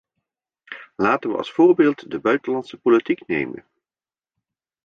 [0.95, 3.65] Laten we als voorbeeld de buitenlandse politiek nemen.